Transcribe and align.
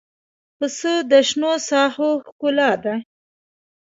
پسه 0.57 0.93
د 1.11 1.13
شنو 1.29 1.51
ساحو 1.67 2.09
ښکلا 2.25 2.71
ده. 2.83 2.95